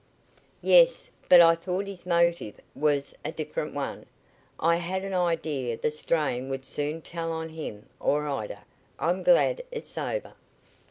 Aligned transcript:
"Yes, 0.63 1.11
but 1.29 1.41
I 1.41 1.53
thought 1.53 1.85
his 1.85 2.07
motive 2.07 2.59
was 2.73 3.13
a 3.23 3.31
different 3.31 3.75
one. 3.75 4.07
I 4.59 4.77
had 4.77 5.03
an 5.03 5.13
idea 5.13 5.77
the 5.77 5.91
strain 5.91 6.49
would 6.49 6.65
soon 6.65 7.03
tell 7.03 7.31
on 7.31 7.49
him 7.49 7.85
or 7.99 8.27
Ida. 8.27 8.63
I'm 8.97 9.21
glad 9.21 9.61
it's 9.71 9.99
over." 9.99 10.33